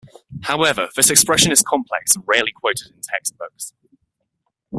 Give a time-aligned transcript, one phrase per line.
[0.41, 3.71] However, this expression is complex and rarely quoted in textbooks.